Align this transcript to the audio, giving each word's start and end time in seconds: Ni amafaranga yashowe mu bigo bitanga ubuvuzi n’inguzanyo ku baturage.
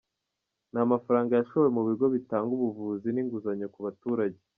Ni 0.71 0.79
amafaranga 0.85 1.31
yashowe 1.39 1.67
mu 1.75 1.81
bigo 1.87 2.05
bitanga 2.15 2.51
ubuvuzi 2.57 3.07
n’inguzanyo 3.11 3.67
ku 3.73 3.79
baturage. 3.85 4.39